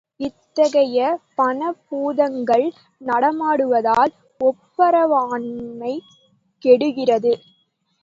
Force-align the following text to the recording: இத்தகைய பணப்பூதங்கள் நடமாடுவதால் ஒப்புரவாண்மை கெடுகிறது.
இத்தகைய 0.19 0.99
பணப்பூதங்கள் 1.37 2.65
நடமாடுவதால் 3.01 4.13
ஒப்புரவாண்மை 4.41 5.93
கெடுகிறது. 6.65 7.33